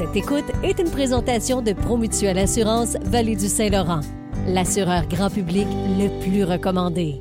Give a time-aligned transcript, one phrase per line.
[0.00, 4.00] Cette écoute est une présentation de Promutuelle Assurance Vallée du Saint-Laurent,
[4.46, 5.66] l'assureur grand public
[5.98, 7.20] le plus recommandé.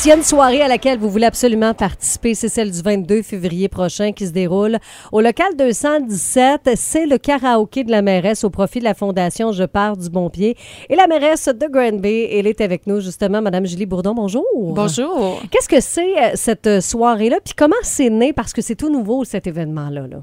[0.00, 3.20] S'il y a une soirée à laquelle vous voulez absolument participer, c'est celle du 22
[3.20, 4.78] février prochain qui se déroule
[5.12, 6.70] au local 217.
[6.74, 10.30] C'est le karaoké de la mairesse au profit de la Fondation Je pars du bon
[10.30, 10.56] pied.
[10.88, 14.14] Et la mairesse de Grand Bay, elle est avec nous justement, Madame Julie Bourdon.
[14.14, 14.46] Bonjour.
[14.54, 15.42] Bonjour.
[15.50, 17.36] Qu'est-ce que c'est euh, cette soirée-là?
[17.44, 18.32] Puis comment c'est né?
[18.32, 20.06] Parce que c'est tout nouveau cet événement-là.
[20.06, 20.22] Là.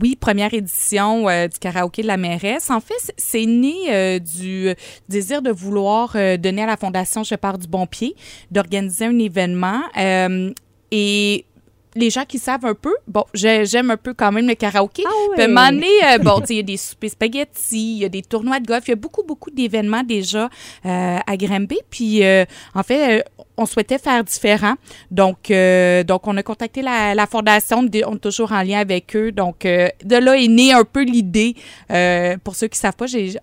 [0.00, 2.70] Oui, première édition euh, du karaoké de la mairesse.
[2.70, 4.74] En fait, c'est né euh, du
[5.08, 8.14] désir de vouloir euh, donner à la Fondation Je pars du bon pied,
[8.50, 9.82] d'organiser un événement.
[10.90, 11.44] et
[11.98, 15.02] les gens qui savent un peu, bon, j'aime un peu quand même le karaoké.
[15.06, 15.36] Ah oui.
[15.42, 18.86] Euh, bon, il y a des soupers spaghetti, il y a des tournois de golf,
[18.86, 20.48] il y a beaucoup, beaucoup d'événements déjà
[20.86, 21.78] euh, à Granby.
[21.90, 23.24] Puis, euh, en fait,
[23.58, 24.74] on souhaitait faire différent.
[25.10, 25.52] Donc,
[26.06, 29.32] donc on a contacté la, la fondation, on est toujours en lien avec eux.
[29.32, 31.54] Donc, de là est née un peu l'idée.
[32.44, 33.38] pour ceux qui savent pas, j'ai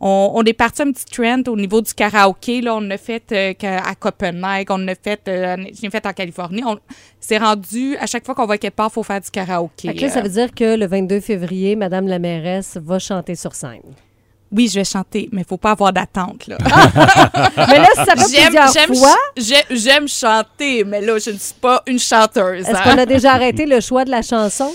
[0.00, 2.62] on, on, est parti un petit trend au niveau du karaoké.
[2.62, 6.62] Là, on l'a fait euh, à Copenhague, on l'a fait, euh, j'ai fait en Californie.
[6.64, 6.78] On
[7.20, 9.92] s'est rendu, à chaque fois qu'on va quelque part, il faut faire du karaoké.
[9.92, 13.82] Là, ça veut dire que le 22 février, Madame la mairesse va chanter sur scène.
[14.52, 16.46] Oui, je vais chanter, mais il faut pas avoir d'attente.
[16.48, 16.58] Là.
[17.68, 19.16] mais là, ça fait plusieurs fois.
[19.70, 22.68] J'aime chanter, mais là, je ne suis pas une chanteuse.
[22.68, 24.72] Est-ce qu'on a déjà arrêté le choix de la chanson?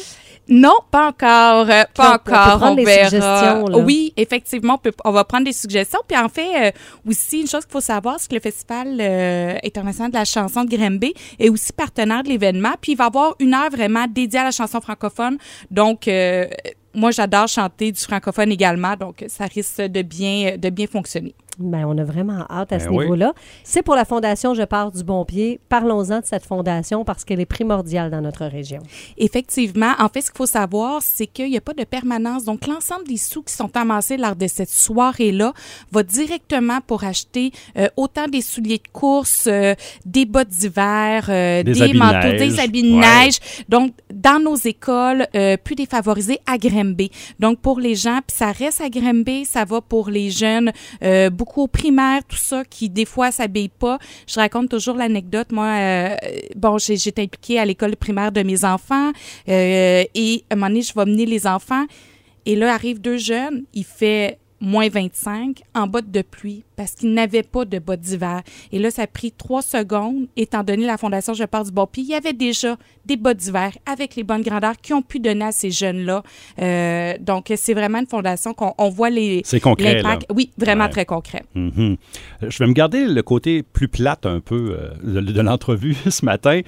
[0.47, 1.69] Non, pas encore.
[1.69, 2.15] Euh, pas on, encore.
[2.15, 3.67] On, peut prendre on des suggestions.
[3.67, 3.77] Là.
[3.79, 5.99] Oui, effectivement, on, peut, on, va prendre des suggestions.
[6.07, 6.71] Puis en fait, euh,
[7.09, 10.63] aussi, une chose qu'il faut savoir, c'est que le Festival euh, international de la chanson
[10.63, 12.73] de Grimby est aussi partenaire de l'événement.
[12.79, 15.37] Puis il va y avoir une heure vraiment dédiée à la chanson francophone.
[15.71, 16.47] Donc, euh,
[16.95, 18.95] moi, j'adore chanter du francophone également.
[18.95, 21.35] Donc, ça risque de bien, de bien fonctionner.
[21.57, 22.99] Bien, on a vraiment hâte à ben ce oui.
[22.99, 23.33] niveau-là.
[23.63, 25.59] C'est pour la Fondation Je pars du bon pied.
[25.69, 28.81] Parlons-en de cette fondation parce qu'elle est primordiale dans notre région.
[29.17, 29.93] Effectivement.
[29.99, 32.43] En fait, ce qu'il faut savoir, c'est qu'il n'y a pas de permanence.
[32.43, 35.53] Donc, l'ensemble des sous qui sont amassés lors de cette soirée-là
[35.91, 41.63] va directement pour acheter euh, autant des souliers de course, euh, des bottes d'hiver, euh,
[41.63, 43.25] des, des manteaux, de des habits de ouais.
[43.25, 43.37] neige.
[43.69, 45.27] Donc, dans nos écoles
[45.63, 47.11] plus défavorisées à Grimby.
[47.39, 50.71] Donc, pour les gens, puis ça reste à Grimby, ça va pour les jeunes
[51.31, 53.99] beaucoup au primaire, tout ça, qui des fois s'habillent pas.
[54.27, 55.51] Je raconte toujours l'anecdote.
[55.51, 56.15] Moi, euh,
[56.55, 59.11] bon, j'étais impliquée à l'école primaire de mes enfants
[59.49, 61.85] euh, et à un moment donné, je vais mener les enfants
[62.45, 63.63] et là arrivent deux jeunes.
[63.73, 68.41] Il fait moins 25 en bottes de pluie parce qu'ils n'avaient pas de bottes d'hiver.
[68.71, 71.85] Et là, ça a pris trois secondes, étant donné la Fondation Je pars du bon
[71.87, 72.03] pied.
[72.03, 75.45] Il y avait déjà des bottes d'hiver avec les bonnes grandeurs qui ont pu donner
[75.45, 76.23] à ces jeunes-là.
[76.61, 80.19] Euh, donc, c'est vraiment une fondation qu'on on voit les C'est concret, là.
[80.33, 80.89] Oui, vraiment ouais.
[80.89, 81.43] très concret.
[81.53, 81.97] Mm -hmm.
[82.41, 86.25] Je vais me garder le côté plus plate un peu euh, de, de l'entrevue ce
[86.25, 86.61] matin.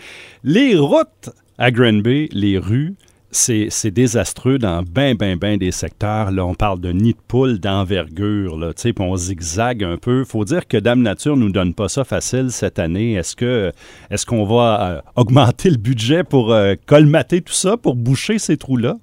[0.44, 2.96] Les routes à Granby, les rues,
[3.32, 6.32] c'est désastreux dans bien, bien, bien des secteurs.
[6.32, 10.24] Là, on parle de nid de poule d'envergure, là, puis on zigzague un peu.
[10.24, 13.14] faut dire que Dame Nature nous donne pas ça facile cette année.
[13.14, 18.58] Est-ce qu'on va euh, augmenter le budget pour euh, colmater tout ça, pour boucher ces
[18.58, 18.98] trous-là?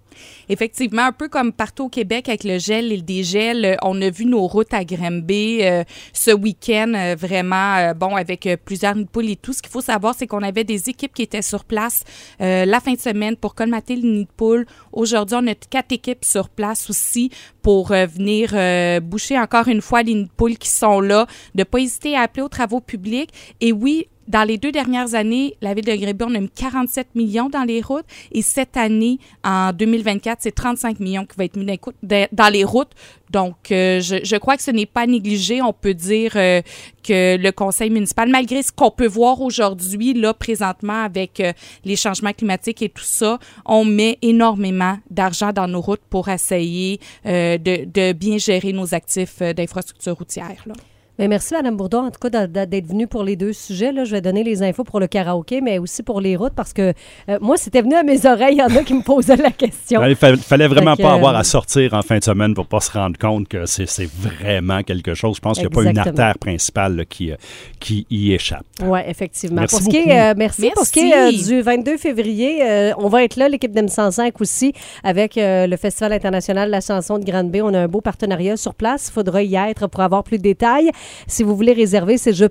[0.48, 4.10] Effectivement, un peu comme partout au Québec avec le gel et le dégel, on a
[4.10, 9.06] vu nos routes à Granby euh, ce week-end euh, vraiment, euh, bon, avec plusieurs nids
[9.28, 9.52] et tout.
[9.52, 12.04] Ce qu'il faut savoir, c'est qu'on avait des équipes qui étaient sur place
[12.40, 14.66] la fin de semaine pour colmater le nid de poule.
[14.92, 17.30] Aujourd'hui, on a quatre équipes sur place aussi
[17.62, 18.54] pour venir
[19.02, 22.16] boucher encore une fois les nids de poules qui sont là, de ne pas hésiter
[22.16, 23.30] à appeler aux travaux publics.
[23.60, 27.14] Et oui, dans les deux dernières années, la ville de Gréby, on a mis 47
[27.14, 31.56] millions dans les routes et cette année, en 2024, c'est 35 millions qui vont être
[31.56, 32.92] mis dans les routes.
[33.30, 35.60] Donc, euh, je, crois que ce n'est pas négligé.
[35.60, 36.62] On peut dire euh,
[37.02, 41.52] que le conseil municipal, malgré ce qu'on peut voir aujourd'hui, là, présentement, avec euh,
[41.84, 47.00] les changements climatiques et tout ça, on met énormément d'argent dans nos routes pour essayer
[47.24, 50.62] de, de, bien gérer nos actifs d'infrastructure routière.
[50.66, 50.74] Là.
[51.18, 53.92] Bien, merci, Mme Bourdon, en tout cas, d'être venue pour les deux sujets.
[53.92, 54.04] Là.
[54.04, 56.92] Je vais donner les infos pour le karaoké, mais aussi pour les routes, parce que
[57.28, 58.56] euh, moi, c'était venu à mes oreilles.
[58.56, 60.04] Il y en a qui me posaient la question.
[60.04, 62.90] Il fallait, fallait vraiment pas avoir à sortir en fin de semaine pour pas se
[62.90, 65.36] rendre compte que c'est vraiment quelque chose.
[65.36, 67.32] Je pense qu'il n'y a pas une artère principale là, qui,
[67.78, 68.64] qui y échappe.
[68.82, 69.60] Oui, effectivement.
[69.60, 69.84] Merci pour.
[69.84, 70.62] Ce qui est, euh, merci.
[70.62, 70.70] merci.
[70.74, 74.32] Pour ce qui est euh, du 22 février, euh, on va être là, l'équipe d'M105
[74.40, 74.72] aussi,
[75.02, 77.62] avec euh, le Festival international de la chanson de Grande-Bay.
[77.62, 79.08] On a un beau partenariat sur place.
[79.08, 80.90] Il faudra y être pour avoir plus de détails.
[81.26, 82.44] Si vous voulez réserver, c'est je.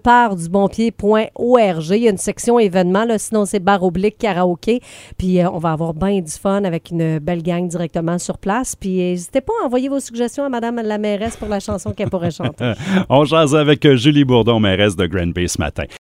[1.93, 4.81] Il y a une section événements, là, sinon c'est barre oblique karaoké.
[5.17, 8.75] Puis euh, on va avoir bien du fun avec une belle gang directement sur place.
[8.75, 12.09] Puis n'hésitez pas à envoyer vos suggestions à Madame la mairesse pour la chanson qu'elle
[12.09, 12.73] pourrait chanter.
[13.09, 15.83] on jase avec Julie Bourdon, mairesse de Grand Bay ce matin.